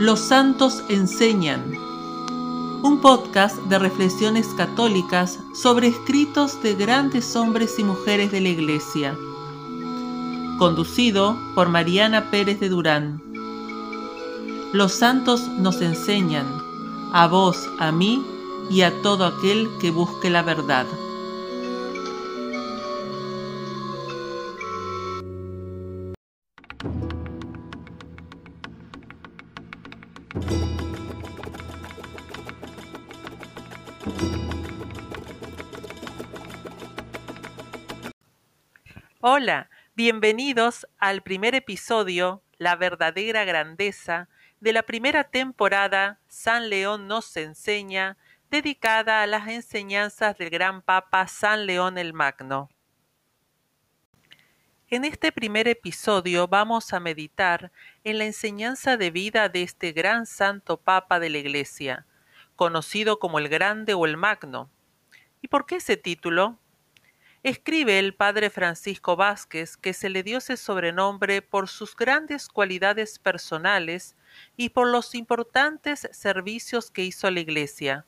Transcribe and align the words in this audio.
Los 0.00 0.20
Santos 0.20 0.82
Enseñan, 0.88 1.76
un 2.82 3.00
podcast 3.02 3.58
de 3.64 3.78
reflexiones 3.78 4.46
católicas 4.56 5.40
sobre 5.52 5.88
escritos 5.88 6.62
de 6.62 6.74
grandes 6.74 7.36
hombres 7.36 7.78
y 7.78 7.84
mujeres 7.84 8.32
de 8.32 8.40
la 8.40 8.48
Iglesia, 8.48 9.14
conducido 10.58 11.36
por 11.54 11.68
Mariana 11.68 12.30
Pérez 12.30 12.60
de 12.60 12.70
Durán. 12.70 13.20
Los 14.72 14.92
santos 14.92 15.46
nos 15.58 15.82
enseñan, 15.82 16.46
a 17.12 17.26
vos, 17.26 17.68
a 17.78 17.92
mí 17.92 18.24
y 18.70 18.80
a 18.80 19.02
todo 19.02 19.26
aquel 19.26 19.68
que 19.82 19.90
busque 19.90 20.30
la 20.30 20.40
verdad. 20.40 20.86
Hola, 39.22 39.68
bienvenidos 39.94 40.88
al 40.96 41.20
primer 41.20 41.54
episodio, 41.54 42.42
La 42.56 42.74
verdadera 42.74 43.44
grandeza, 43.44 44.30
de 44.60 44.72
la 44.72 44.82
primera 44.82 45.24
temporada 45.24 46.18
San 46.26 46.70
León 46.70 47.06
nos 47.06 47.36
enseña, 47.36 48.16
dedicada 48.50 49.22
a 49.22 49.26
las 49.26 49.46
enseñanzas 49.48 50.38
del 50.38 50.48
gran 50.48 50.80
Papa 50.80 51.28
San 51.28 51.66
León 51.66 51.98
el 51.98 52.14
Magno. 52.14 52.70
En 54.88 55.04
este 55.04 55.32
primer 55.32 55.68
episodio 55.68 56.48
vamos 56.48 56.94
a 56.94 56.98
meditar 56.98 57.72
en 58.04 58.16
la 58.16 58.24
enseñanza 58.24 58.96
de 58.96 59.10
vida 59.10 59.50
de 59.50 59.64
este 59.64 59.92
gran 59.92 60.24
santo 60.24 60.78
Papa 60.78 61.20
de 61.20 61.28
la 61.28 61.36
Iglesia, 61.36 62.06
conocido 62.56 63.18
como 63.18 63.38
el 63.38 63.50
Grande 63.50 63.92
o 63.92 64.06
el 64.06 64.16
Magno. 64.16 64.70
¿Y 65.42 65.48
por 65.48 65.66
qué 65.66 65.76
ese 65.76 65.98
título? 65.98 66.58
Escribe 67.42 67.98
el 67.98 68.12
padre 68.12 68.50
Francisco 68.50 69.16
Vázquez 69.16 69.78
que 69.78 69.94
se 69.94 70.10
le 70.10 70.22
dio 70.22 70.38
ese 70.38 70.58
sobrenombre 70.58 71.40
por 71.40 71.68
sus 71.68 71.96
grandes 71.96 72.48
cualidades 72.48 73.18
personales 73.18 74.14
y 74.58 74.68
por 74.68 74.88
los 74.88 75.14
importantes 75.14 76.06
servicios 76.12 76.90
que 76.90 77.02
hizo 77.02 77.26
a 77.26 77.30
la 77.30 77.40
Iglesia. 77.40 78.04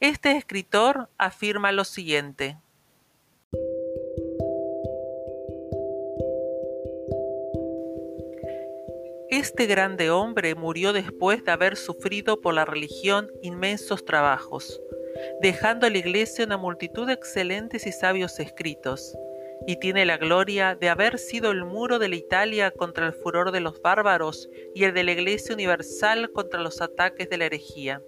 Este 0.00 0.32
escritor 0.32 1.08
afirma 1.16 1.70
lo 1.70 1.84
siguiente. 1.84 2.58
Este 9.30 9.66
grande 9.66 10.10
hombre 10.10 10.56
murió 10.56 10.92
después 10.92 11.44
de 11.44 11.52
haber 11.52 11.76
sufrido 11.76 12.40
por 12.40 12.54
la 12.54 12.64
religión 12.64 13.30
inmensos 13.42 14.04
trabajos 14.04 14.80
dejando 15.40 15.86
a 15.86 15.90
la 15.90 15.98
Iglesia 15.98 16.44
una 16.44 16.56
multitud 16.56 17.06
de 17.06 17.12
excelentes 17.12 17.86
y 17.86 17.92
sabios 17.92 18.38
escritos, 18.40 19.16
y 19.66 19.76
tiene 19.76 20.06
la 20.06 20.16
gloria 20.16 20.74
de 20.74 20.88
haber 20.88 21.18
sido 21.18 21.50
el 21.50 21.64
muro 21.64 21.98
de 21.98 22.08
la 22.08 22.16
Italia 22.16 22.70
contra 22.70 23.06
el 23.06 23.12
furor 23.12 23.50
de 23.50 23.60
los 23.60 23.82
bárbaros 23.82 24.48
y 24.74 24.84
el 24.84 24.94
de 24.94 25.04
la 25.04 25.12
Iglesia 25.12 25.54
universal 25.54 26.30
contra 26.32 26.60
los 26.60 26.80
ataques 26.80 27.28
de 27.28 27.38
la 27.38 27.46
herejía. 27.46 28.02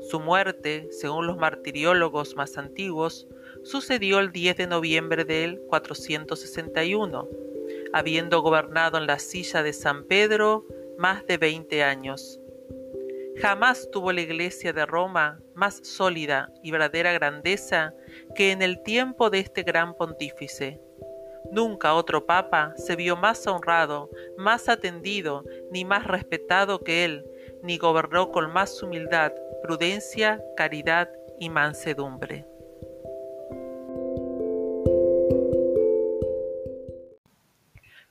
Su 0.00 0.20
muerte, 0.20 0.88
según 0.90 1.26
los 1.26 1.36
martiriólogos 1.36 2.34
más 2.34 2.58
antiguos, 2.58 3.28
sucedió 3.62 4.18
el 4.18 4.32
10 4.32 4.56
de 4.56 4.66
noviembre 4.66 5.24
del 5.24 5.60
461, 5.68 7.28
habiendo 7.92 8.40
gobernado 8.42 8.98
en 8.98 9.06
la 9.06 9.18
silla 9.18 9.62
de 9.62 9.72
San 9.72 10.04
Pedro 10.04 10.66
más 10.98 11.26
de 11.26 11.38
20 11.38 11.82
años 11.82 12.40
Jamás 13.40 13.88
tuvo 13.90 14.12
la 14.12 14.20
Iglesia 14.20 14.74
de 14.74 14.84
Roma 14.84 15.40
más 15.54 15.80
sólida 15.82 16.52
y 16.62 16.70
verdadera 16.72 17.12
grandeza 17.12 17.94
que 18.34 18.52
en 18.52 18.60
el 18.60 18.82
tiempo 18.82 19.30
de 19.30 19.38
este 19.38 19.62
gran 19.62 19.94
pontífice. 19.94 20.78
Nunca 21.50 21.94
otro 21.94 22.26
papa 22.26 22.74
se 22.76 22.96
vio 22.96 23.16
más 23.16 23.46
honrado, 23.46 24.10
más 24.36 24.68
atendido, 24.68 25.44
ni 25.72 25.86
más 25.86 26.06
respetado 26.06 26.80
que 26.80 27.06
él, 27.06 27.24
ni 27.62 27.78
gobernó 27.78 28.30
con 28.30 28.52
más 28.52 28.82
humildad, 28.82 29.32
prudencia, 29.62 30.42
caridad 30.54 31.08
y 31.38 31.48
mansedumbre. 31.48 32.44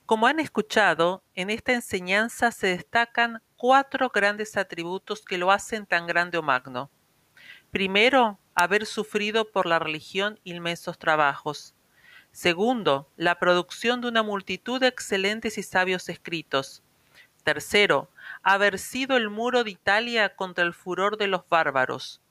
Como 0.06 0.26
han 0.26 0.40
escuchado, 0.40 1.22
en 1.36 1.50
esta 1.50 1.72
enseñanza 1.72 2.50
se 2.50 2.66
destacan 2.66 3.42
cuatro 3.60 4.08
grandes 4.08 4.56
atributos 4.56 5.22
que 5.22 5.36
lo 5.36 5.52
hacen 5.52 5.84
tan 5.84 6.06
grande 6.06 6.38
o 6.38 6.42
magno. 6.42 6.90
Primero, 7.70 8.38
haber 8.54 8.86
sufrido 8.86 9.50
por 9.50 9.66
la 9.66 9.78
religión 9.78 10.40
inmensos 10.44 10.98
trabajos. 10.98 11.74
Segundo, 12.32 13.10
la 13.18 13.38
producción 13.38 14.00
de 14.00 14.08
una 14.08 14.22
multitud 14.22 14.80
de 14.80 14.86
excelentes 14.86 15.58
y 15.58 15.62
sabios 15.62 16.08
escritos. 16.08 16.82
Tercero, 17.44 18.08
haber 18.42 18.78
sido 18.78 19.18
el 19.18 19.28
muro 19.28 19.62
de 19.62 19.72
Italia 19.72 20.34
contra 20.36 20.64
el 20.64 20.72
furor 20.72 21.18
de 21.18 21.26
los 21.26 21.46
bárbaros. 21.46 22.22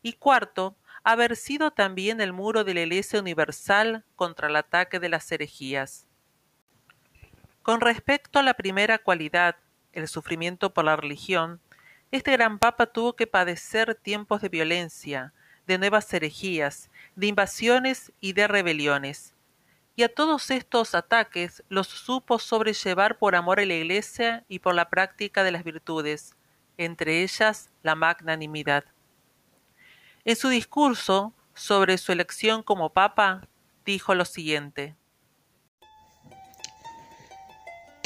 Y 0.00 0.14
cuarto, 0.14 0.74
haber 1.04 1.36
sido 1.36 1.70
también 1.70 2.22
el 2.22 2.32
muro 2.32 2.64
de 2.64 2.72
la 2.72 2.80
Iglesia 2.80 3.20
Universal 3.20 4.06
contra 4.16 4.48
el 4.48 4.56
ataque 4.56 5.00
de 5.00 5.10
las 5.10 5.30
herejías. 5.30 6.06
Con 7.60 7.82
respecto 7.82 8.38
a 8.38 8.42
la 8.42 8.54
primera 8.54 8.96
cualidad, 8.96 9.56
el 10.00 10.08
sufrimiento 10.08 10.72
por 10.72 10.84
la 10.84 10.96
religión, 10.96 11.60
este 12.10 12.32
gran 12.32 12.58
papa 12.58 12.86
tuvo 12.86 13.16
que 13.16 13.26
padecer 13.26 13.94
tiempos 13.94 14.40
de 14.40 14.48
violencia, 14.48 15.32
de 15.66 15.78
nuevas 15.78 16.12
herejías, 16.14 16.90
de 17.14 17.26
invasiones 17.26 18.12
y 18.20 18.32
de 18.32 18.48
rebeliones. 18.48 19.34
Y 19.94 20.04
a 20.04 20.14
todos 20.14 20.50
estos 20.50 20.94
ataques 20.94 21.62
los 21.68 21.88
supo 21.88 22.38
sobrellevar 22.38 23.18
por 23.18 23.34
amor 23.34 23.60
a 23.60 23.66
la 23.66 23.74
Iglesia 23.74 24.44
y 24.48 24.60
por 24.60 24.74
la 24.74 24.88
práctica 24.88 25.42
de 25.42 25.50
las 25.50 25.64
virtudes, 25.64 26.34
entre 26.76 27.22
ellas 27.22 27.70
la 27.82 27.94
magnanimidad. 27.94 28.84
En 30.24 30.36
su 30.36 30.48
discurso 30.48 31.34
sobre 31.54 31.98
su 31.98 32.12
elección 32.12 32.62
como 32.62 32.92
papa, 32.92 33.48
dijo 33.84 34.14
lo 34.14 34.24
siguiente. 34.24 34.94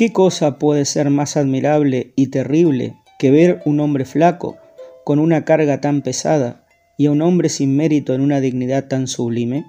¿Qué 0.03 0.13
cosa 0.13 0.59
puede 0.59 0.85
ser 0.85 1.11
más 1.11 1.37
admirable 1.37 2.13
y 2.17 2.27
terrible 2.27 2.97
que 3.21 3.31
ver 3.31 3.63
un 3.65 3.79
hombre 3.79 4.05
flaco, 4.05 4.59
con 5.05 5.21
una 5.21 5.45
carga 5.45 5.81
tan 5.81 6.03
pesada, 6.03 6.67
y 6.99 7.07
a 7.07 7.13
un 7.13 7.23
hombre 7.23 7.49
sin 7.49 7.77
mérito 7.77 8.13
en 8.13 8.21
una 8.21 8.41
dignidad 8.41 8.89
tan 8.89 9.07
sublime? 9.07 9.65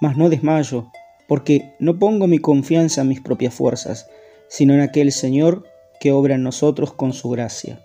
Mas 0.00 0.16
no 0.16 0.30
desmayo, 0.30 0.90
porque 1.28 1.74
no 1.80 1.98
pongo 1.98 2.26
mi 2.26 2.38
confianza 2.38 3.02
en 3.02 3.08
mis 3.08 3.20
propias 3.20 3.52
fuerzas, 3.52 4.08
sino 4.48 4.72
en 4.72 4.80
aquel 4.80 5.12
Señor 5.12 5.66
que 6.00 6.12
obra 6.12 6.36
en 6.36 6.44
nosotros 6.44 6.94
con 6.94 7.12
su 7.12 7.28
gracia. 7.28 7.78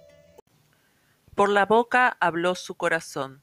Por 1.35 1.49
la 1.49 1.65
boca 1.65 2.15
habló 2.21 2.55
su 2.55 2.75
corazón. 2.75 3.41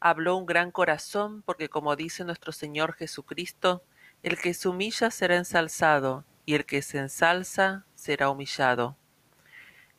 Habló 0.00 0.36
un 0.36 0.46
gran 0.46 0.72
corazón, 0.72 1.44
porque 1.46 1.68
como 1.68 1.94
dice 1.94 2.24
nuestro 2.24 2.50
Señor 2.50 2.94
Jesucristo, 2.94 3.84
el 4.24 4.38
que 4.38 4.54
se 4.54 4.68
humilla 4.68 5.12
será 5.12 5.36
ensalzado, 5.36 6.24
y 6.46 6.54
el 6.54 6.64
que 6.64 6.82
se 6.82 6.98
ensalza 6.98 7.84
será 7.94 8.30
humillado. 8.30 8.96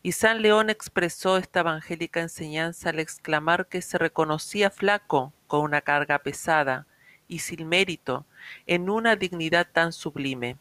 Y 0.04 0.12
San 0.12 0.42
León 0.42 0.70
expresó 0.70 1.38
esta 1.38 1.62
evangélica 1.62 2.22
enseñanza 2.22 2.90
al 2.90 3.00
exclamar 3.00 3.68
que 3.68 3.82
se 3.82 3.98
reconocía 3.98 4.70
flaco 4.70 5.34
con 5.48 5.62
una 5.62 5.82
carga 5.82 6.20
pesada 6.20 6.86
y 7.28 7.40
sin 7.40 7.68
mérito 7.68 8.26
en 8.68 8.90
una 8.90 9.16
dignidad 9.16 9.68
tan 9.72 9.92
sublime. 9.92 10.58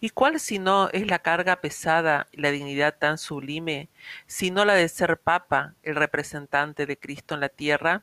¿Y 0.00 0.10
cuál 0.10 0.40
si 0.40 0.58
no 0.58 0.88
es 0.90 1.06
la 1.06 1.18
carga 1.18 1.60
pesada 1.60 2.26
y 2.32 2.40
la 2.40 2.50
dignidad 2.50 2.96
tan 2.98 3.18
sublime, 3.18 3.88
sino 4.26 4.64
la 4.64 4.74
de 4.74 4.88
ser 4.88 5.18
papa, 5.18 5.74
el 5.82 5.94
representante 5.94 6.86
de 6.86 6.96
Cristo 6.96 7.34
en 7.34 7.40
la 7.40 7.48
tierra? 7.48 8.02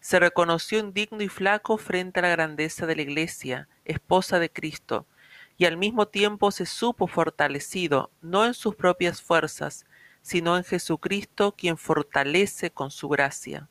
Se 0.00 0.18
reconoció 0.18 0.78
indigno 0.78 1.22
y 1.22 1.28
flaco 1.28 1.78
frente 1.78 2.20
a 2.20 2.22
la 2.22 2.30
grandeza 2.30 2.86
de 2.86 2.96
la 2.96 3.02
Iglesia, 3.02 3.68
esposa 3.84 4.38
de 4.38 4.50
Cristo, 4.50 5.06
y 5.56 5.64
al 5.66 5.76
mismo 5.76 6.08
tiempo 6.08 6.50
se 6.50 6.66
supo 6.66 7.06
fortalecido, 7.06 8.10
no 8.20 8.44
en 8.44 8.54
sus 8.54 8.74
propias 8.74 9.22
fuerzas, 9.22 9.86
sino 10.22 10.56
en 10.56 10.64
Jesucristo 10.64 11.54
quien 11.56 11.76
fortalece 11.76 12.70
con 12.70 12.90
su 12.90 13.08
gracia. 13.08 13.68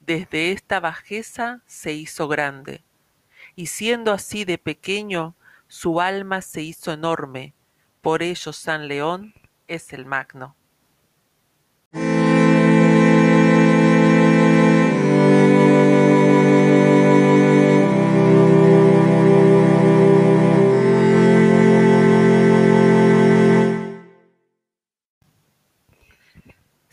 Desde 0.00 0.52
esta 0.52 0.80
bajeza 0.80 1.62
se 1.66 1.92
hizo 1.92 2.28
grande, 2.28 2.84
y 3.56 3.66
siendo 3.66 4.12
así 4.12 4.44
de 4.44 4.58
pequeño, 4.58 5.36
su 5.68 6.00
alma 6.00 6.42
se 6.42 6.62
hizo 6.62 6.92
enorme, 6.92 7.54
por 8.00 8.22
ello 8.22 8.52
San 8.52 8.86
León 8.86 9.34
es 9.66 9.92
el 9.92 10.04
magno. 10.04 10.56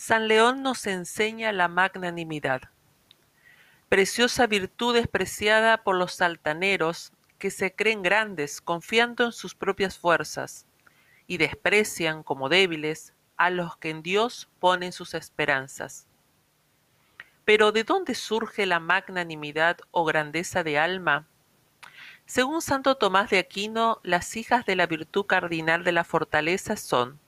San 0.03 0.27
León 0.27 0.63
nos 0.63 0.87
enseña 0.87 1.51
la 1.51 1.67
magnanimidad, 1.67 2.61
preciosa 3.87 4.47
virtud 4.47 4.95
despreciada 4.95 5.83
por 5.83 5.95
los 5.95 6.21
altaneros 6.21 7.13
que 7.37 7.51
se 7.51 7.75
creen 7.75 8.01
grandes 8.01 8.61
confiando 8.61 9.25
en 9.25 9.31
sus 9.31 9.53
propias 9.53 9.99
fuerzas 9.99 10.65
y 11.27 11.37
desprecian 11.37 12.23
como 12.23 12.49
débiles 12.49 13.13
a 13.37 13.51
los 13.51 13.77
que 13.77 13.91
en 13.91 14.01
Dios 14.01 14.49
ponen 14.59 14.91
sus 14.91 15.13
esperanzas. 15.13 16.07
Pero 17.45 17.71
¿de 17.71 17.83
dónde 17.83 18.15
surge 18.15 18.65
la 18.65 18.79
magnanimidad 18.79 19.77
o 19.91 20.03
grandeza 20.03 20.63
de 20.63 20.79
alma? 20.79 21.27
Según 22.25 22.63
Santo 22.63 22.97
Tomás 22.97 23.29
de 23.29 23.37
Aquino, 23.37 23.99
las 24.01 24.35
hijas 24.35 24.65
de 24.65 24.75
la 24.75 24.87
virtud 24.87 25.27
cardinal 25.27 25.83
de 25.83 25.91
la 25.91 26.03
fortaleza 26.03 26.75
son 26.75 27.19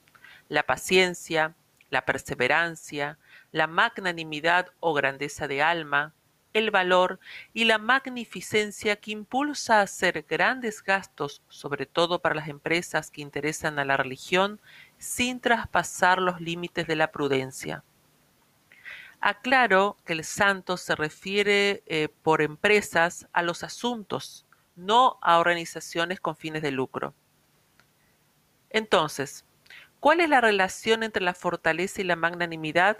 la 0.48 0.64
paciencia, 0.64 1.54
la 1.94 2.04
perseverancia, 2.04 3.18
la 3.52 3.68
magnanimidad 3.68 4.66
o 4.80 4.94
grandeza 4.94 5.46
de 5.46 5.62
alma, 5.62 6.12
el 6.52 6.72
valor 6.72 7.20
y 7.52 7.64
la 7.64 7.78
magnificencia 7.78 8.96
que 8.96 9.12
impulsa 9.12 9.78
a 9.78 9.82
hacer 9.82 10.24
grandes 10.28 10.82
gastos, 10.82 11.40
sobre 11.48 11.86
todo 11.86 12.18
para 12.18 12.34
las 12.34 12.48
empresas 12.48 13.12
que 13.12 13.22
interesan 13.22 13.78
a 13.78 13.84
la 13.84 13.96
religión, 13.96 14.60
sin 14.98 15.38
traspasar 15.38 16.20
los 16.20 16.40
límites 16.40 16.88
de 16.88 16.96
la 16.96 17.12
prudencia. 17.12 17.84
Aclaro 19.20 19.96
que 20.04 20.14
el 20.14 20.24
santo 20.24 20.76
se 20.76 20.96
refiere 20.96 21.84
eh, 21.86 22.08
por 22.24 22.42
empresas 22.42 23.28
a 23.32 23.42
los 23.42 23.62
asuntos, 23.62 24.46
no 24.74 25.16
a 25.22 25.38
organizaciones 25.38 26.18
con 26.18 26.34
fines 26.34 26.62
de 26.62 26.72
lucro. 26.72 27.14
Entonces, 28.70 29.44
¿Cuál 30.04 30.20
es 30.20 30.28
la 30.28 30.42
relación 30.42 31.02
entre 31.02 31.22
la 31.22 31.32
fortaleza 31.32 32.02
y 32.02 32.04
la 32.04 32.14
magnanimidad? 32.14 32.98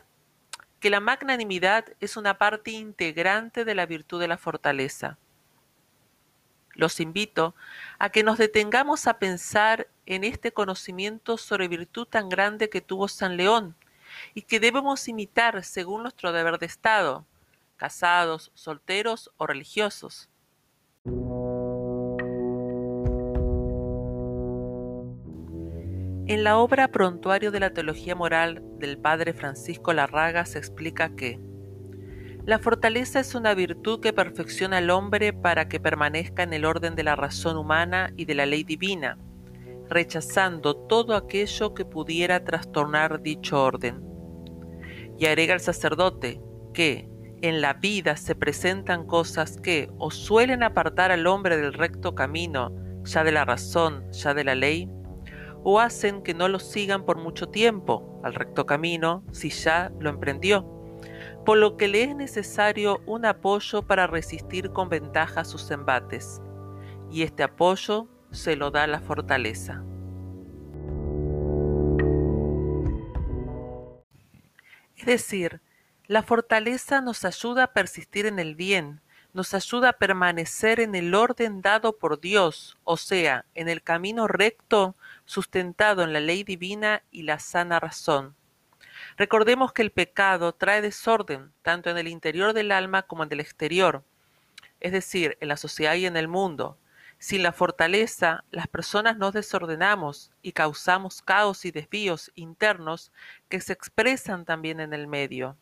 Que 0.81 0.89
la 0.89 1.01
magnanimidad 1.01 1.85
es 2.01 2.17
una 2.17 2.39
parte 2.39 2.71
integrante 2.71 3.67
de 3.67 3.75
la 3.75 3.85
virtud 3.85 4.19
de 4.19 4.27
la 4.27 4.39
fortaleza. 4.39 5.19
Los 6.73 7.01
invito 7.01 7.55
a 7.99 8.09
que 8.09 8.23
nos 8.23 8.39
detengamos 8.39 9.07
a 9.07 9.19
pensar 9.19 9.87
en 10.07 10.25
este 10.25 10.53
conocimiento 10.53 11.37
sobre 11.37 11.69
virtud 11.69 12.07
tan 12.07 12.31
grande 12.31 12.71
que 12.71 12.81
tuvo 12.81 13.07
San 13.07 13.37
León 13.37 13.77
y 14.33 14.41
que 14.41 14.59
debemos 14.59 15.07
imitar 15.07 15.63
según 15.63 16.05
nuestro 16.05 16.33
deber 16.33 16.59
de 16.59 16.65
Estado, 16.65 17.27
casados, 17.77 18.51
solteros 18.55 19.31
o 19.37 19.47
religiosos. 19.47 20.31
En 26.27 26.43
la 26.43 26.57
obra 26.57 26.89
Prontuario 26.89 27.51
de 27.51 27.61
la 27.61 27.75
Teología 27.75 28.15
Moral 28.15 28.63
del 28.79 28.97
padre 28.97 29.35
Francisco 29.35 29.93
Larraga 29.93 30.47
se 30.47 30.59
explica 30.59 31.15
que 31.15 31.39
la 32.47 32.59
fortaleza 32.59 33.21
es 33.21 33.35
una 33.35 33.53
virtud 33.53 34.01
que 34.01 34.15
perfecciona 34.15 34.79
al 34.79 34.89
hombre 34.89 35.35
para 35.35 35.69
que 35.69 35.81
permanezca 35.81 36.43
en 36.43 36.55
el 36.55 36.65
orden 36.65 36.95
de 36.95 37.03
la 37.03 37.15
razón 37.15 37.59
humana 37.59 38.11
y 38.17 38.25
de 38.25 38.35
la 38.35 38.47
ley 38.47 38.65
divina, 38.65 39.19
rechazando 39.91 40.75
todo 40.75 41.15
aquello 41.15 41.75
que 41.75 41.85
pudiera 41.85 42.43
trastornar 42.43 43.21
dicho 43.21 43.63
orden. 43.63 44.03
Y 45.19 45.27
agrega 45.27 45.53
el 45.53 45.61
sacerdote 45.61 46.41
que 46.73 47.07
en 47.43 47.61
la 47.61 47.75
vida 47.75 48.17
se 48.17 48.35
presentan 48.35 49.07
cosas 49.07 49.61
que 49.61 49.91
o 49.99 50.11
suelen 50.11 50.63
apartar 50.63 51.13
al 51.13 51.27
hombre 51.27 51.59
del 51.59 51.75
recto 51.75 52.15
camino, 52.15 52.75
ya 53.05 53.25
de 53.25 53.33
la 53.33 53.45
razón, 53.45 54.11
ya 54.11 54.33
de 54.33 54.45
la 54.45 54.55
ley, 54.55 54.89
o 55.65 55.81
hacen 55.81 56.23
que 56.23 56.35
no 56.35 56.49
lo 56.49 56.61
sigan 56.61 57.05
por 57.05 57.17
mucho 57.17 57.49
tiempo 57.49 58.21
al 58.23 58.35
recto 58.35 58.67
camino 58.67 59.25
si 59.33 59.49
ya 59.49 59.91
lo 59.99 60.11
emprendió, 60.11 60.63
por 61.45 61.57
lo 61.57 61.77
que 61.77 61.89
le 61.89 62.05
es 62.05 62.15
necesario 62.15 63.01
un 63.07 63.25
apoyo 63.25 63.87
para 63.87 64.07
resistir 64.07 64.71
con 64.71 64.91
ventaja 64.91 65.45
sus 65.45 65.71
embates, 65.71 66.41
y 67.11 67.23
este 67.23 67.43
apoyo 67.43 68.09
se 68.31 68.57
lo 68.57 68.71
da 68.71 68.87
la 68.87 69.01
fortaleza. 69.01 69.83
Es 74.97 75.07
decir, 75.07 75.61
la 76.07 76.23
fortaleza 76.23 77.01
nos 77.01 77.25
ayuda 77.25 77.65
a 77.65 77.73
persistir 77.73 78.27
en 78.27 78.39
el 78.39 78.55
bien, 78.55 79.01
nos 79.35 79.53
ayuda 79.53 79.91
a 79.91 79.93
permanecer 79.95 80.79
en 80.79 80.95
el 80.95 81.15
orden 81.15 81.61
dado 81.61 81.99
por 81.99 82.21
Dios, 82.21 82.79
o 82.85 82.97
sea, 82.97 83.45
en 83.55 83.69
el 83.69 83.83
camino 83.83 84.29
recto 84.29 84.97
sustentado 85.25 86.03
en 86.03 86.13
la 86.13 86.21
ley 86.21 86.45
divina 86.45 87.03
y 87.11 87.23
la 87.23 87.41
sana 87.41 87.81
razón. 87.81 88.37
Recordemos 89.17 89.73
que 89.73 89.83
el 89.83 89.91
pecado 89.91 90.55
trae 90.55 90.81
desorden 90.81 91.53
tanto 91.63 91.91
en 91.91 91.99
el 91.99 92.07
interior 92.07 92.53
del 92.53 92.71
alma 92.71 93.03
como 93.03 93.25
en 93.25 93.33
el 93.33 93.41
exterior, 93.41 94.05
es 94.81 94.93
decir, 94.93 95.37
en 95.41 95.49
la 95.49 95.57
sociedad 95.57 95.95
y 95.97 96.07
en 96.07 96.17
el 96.17 96.29
mundo. 96.29 96.79
Sin 97.19 97.43
la 97.43 97.53
fortaleza, 97.53 98.45
las 98.51 98.69
personas 98.69 99.17
nos 99.17 99.33
desordenamos 99.33 100.31
y 100.43 100.53
causamos 100.53 101.23
caos 101.23 101.65
y 101.65 101.73
desvíos 101.73 102.31
internos 102.37 103.11
que 103.49 103.61
se 103.61 103.73
expresan 103.73 104.45
también 104.45 104.79
en 104.79 104.93
el 104.93 105.09
medio. 105.09 105.57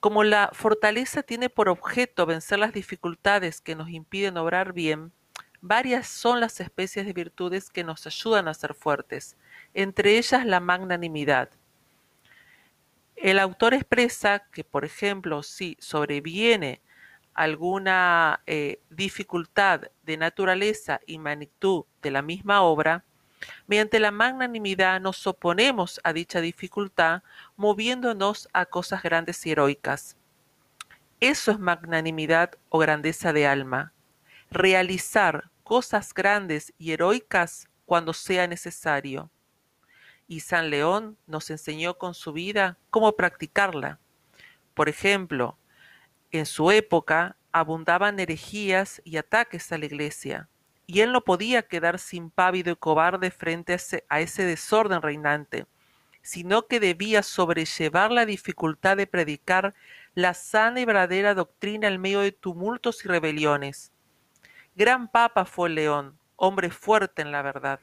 Como 0.00 0.24
la 0.24 0.48
fortaleza 0.54 1.22
tiene 1.22 1.50
por 1.50 1.68
objeto 1.68 2.24
vencer 2.24 2.58
las 2.58 2.72
dificultades 2.72 3.60
que 3.60 3.74
nos 3.74 3.90
impiden 3.90 4.38
obrar 4.38 4.72
bien, 4.72 5.12
varias 5.60 6.08
son 6.08 6.40
las 6.40 6.58
especies 6.58 7.04
de 7.04 7.12
virtudes 7.12 7.68
que 7.68 7.84
nos 7.84 8.06
ayudan 8.06 8.48
a 8.48 8.54
ser 8.54 8.72
fuertes, 8.72 9.36
entre 9.74 10.16
ellas 10.16 10.46
la 10.46 10.58
magnanimidad. 10.58 11.50
El 13.14 13.38
autor 13.38 13.74
expresa 13.74 14.46
que, 14.50 14.64
por 14.64 14.86
ejemplo, 14.86 15.42
si 15.42 15.76
sobreviene 15.78 16.80
alguna 17.34 18.40
eh, 18.46 18.80
dificultad 18.88 19.82
de 20.02 20.16
naturaleza 20.16 21.00
y 21.06 21.18
magnitud 21.18 21.84
de 22.00 22.10
la 22.10 22.22
misma 22.22 22.62
obra, 22.62 23.04
Mediante 23.66 24.00
la 24.00 24.10
magnanimidad 24.10 25.00
nos 25.00 25.26
oponemos 25.26 26.00
a 26.04 26.12
dicha 26.12 26.40
dificultad, 26.40 27.22
moviéndonos 27.56 28.48
a 28.52 28.66
cosas 28.66 29.02
grandes 29.02 29.44
y 29.46 29.52
heroicas. 29.52 30.16
Eso 31.20 31.50
es 31.50 31.58
magnanimidad 31.58 32.52
o 32.68 32.78
grandeza 32.78 33.32
de 33.32 33.46
alma. 33.46 33.92
Realizar 34.50 35.50
cosas 35.62 36.12
grandes 36.14 36.72
y 36.78 36.92
heroicas 36.92 37.68
cuando 37.86 38.12
sea 38.12 38.46
necesario. 38.46 39.30
Y 40.26 40.40
San 40.40 40.70
León 40.70 41.16
nos 41.26 41.50
enseñó 41.50 41.98
con 41.98 42.14
su 42.14 42.32
vida 42.32 42.78
cómo 42.90 43.12
practicarla. 43.12 43.98
Por 44.74 44.88
ejemplo, 44.88 45.58
en 46.30 46.46
su 46.46 46.70
época 46.70 47.36
abundaban 47.52 48.20
herejías 48.20 49.02
y 49.04 49.16
ataques 49.16 49.72
a 49.72 49.78
la 49.78 49.86
iglesia 49.86 50.48
y 50.90 51.02
él 51.02 51.12
no 51.12 51.20
podía 51.20 51.62
quedarse 51.62 52.16
impávido 52.16 52.72
y 52.72 52.76
cobarde 52.76 53.30
frente 53.30 53.76
a 54.08 54.20
ese, 54.20 54.44
desorden 54.44 55.00
reinante, 55.00 55.66
sino 56.20 56.66
que 56.66 56.80
debía 56.80 57.22
sobrellevar 57.22 58.10
la 58.10 58.26
dificultad 58.26 58.96
de 58.96 59.06
predicar 59.06 59.72
la 60.16 60.34
sana 60.34 60.80
y 60.80 60.84
verdadera 60.84 61.34
doctrina 61.34 61.86
en 61.86 62.00
medio 62.00 62.18
de 62.20 62.32
tumultos 62.32 63.04
y 63.04 63.08
rebeliones. 63.08 63.92
Gran 64.74 65.06
papa 65.06 65.44
fue 65.44 65.70
León, 65.70 66.18
hombre 66.34 66.70
fuerte 66.70 67.22
en 67.22 67.30
la 67.30 67.42
verdad. 67.42 67.78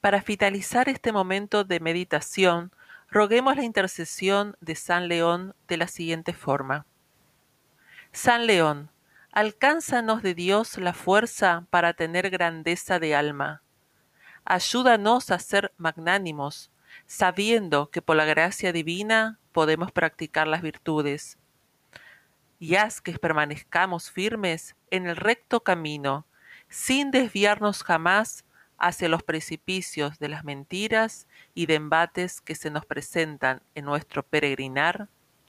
Para 0.00 0.22
finalizar 0.22 0.88
este 0.88 1.12
momento 1.12 1.64
de 1.64 1.78
meditación, 1.78 2.72
roguemos 3.10 3.56
la 3.56 3.64
intercesión 3.64 4.56
de 4.60 4.74
San 4.74 5.08
León 5.08 5.54
de 5.68 5.76
la 5.76 5.88
siguiente 5.88 6.32
forma. 6.32 6.86
San 8.10 8.46
León, 8.46 8.90
alcánzanos 9.30 10.22
de 10.22 10.34
Dios 10.34 10.78
la 10.78 10.94
fuerza 10.94 11.66
para 11.68 11.92
tener 11.92 12.30
grandeza 12.30 12.98
de 12.98 13.14
alma. 13.14 13.62
Ayúdanos 14.46 15.30
a 15.30 15.38
ser 15.38 15.72
magnánimos, 15.76 16.70
sabiendo 17.06 17.90
que 17.90 18.00
por 18.00 18.16
la 18.16 18.24
gracia 18.24 18.72
divina 18.72 19.38
podemos 19.52 19.92
practicar 19.92 20.48
las 20.48 20.62
virtudes. 20.62 21.38
Y 22.58 22.76
haz 22.76 23.02
que 23.02 23.18
permanezcamos 23.18 24.10
firmes 24.10 24.76
en 24.90 25.06
el 25.06 25.16
recto 25.16 25.62
camino, 25.62 26.26
sin 26.70 27.10
desviarnos 27.10 27.82
jamás 27.82 28.44
hacia 28.80 29.08
los 29.08 29.22
precipicios 29.22 30.18
de 30.18 30.28
las 30.28 30.44
mentiras 30.44 31.26
y 31.54 31.66
de 31.66 31.74
embates 31.74 32.40
que 32.40 32.54
se 32.54 32.70
nos 32.70 32.86
presentan 32.86 33.62
en 33.74 33.84
nuestro 33.84 34.22
peregrinar. 34.22 35.08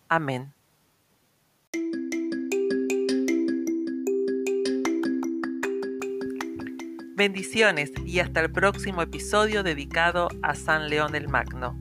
Amén. 0.10 0.54
Bendiciones 7.16 7.92
y 8.06 8.20
hasta 8.20 8.40
el 8.42 8.52
próximo 8.52 9.02
episodio 9.02 9.64
dedicado 9.64 10.28
a 10.42 10.56
San 10.56 10.90
León 10.90 11.16
el 11.16 11.28
Magno. 11.28 11.80